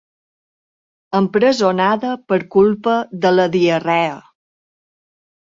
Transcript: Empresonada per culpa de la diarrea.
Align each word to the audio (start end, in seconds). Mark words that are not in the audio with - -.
Empresonada 1.19 2.13
per 2.33 2.39
culpa 2.57 2.97
de 3.27 3.35
la 3.35 3.47
diarrea. 3.59 4.19